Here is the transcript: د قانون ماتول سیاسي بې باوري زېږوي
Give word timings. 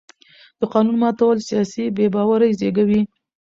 د 0.59 0.61
قانون 0.73 0.95
ماتول 1.03 1.37
سیاسي 1.49 1.83
بې 1.95 2.05
باوري 2.13 2.51
زېږوي 2.59 3.01